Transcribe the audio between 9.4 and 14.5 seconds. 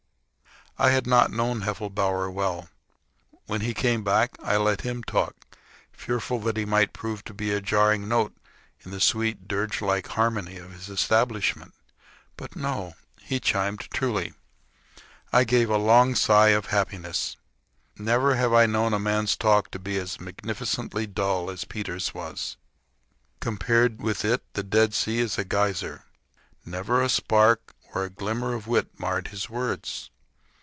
dirgelike harmony of his establishment. But, no. He chimed truly.